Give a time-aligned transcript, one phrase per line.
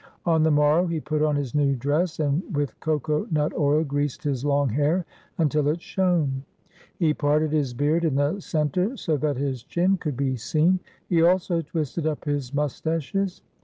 [0.25, 4.23] On the morrow he put on his new dress and with coco nut oil greased
[4.23, 5.05] his long hair
[5.37, 6.41] until it shone.
[6.97, 10.79] He parted his beard in the centre, so that his chin could be seen.
[11.07, 13.43] He also twisted up his moustaches.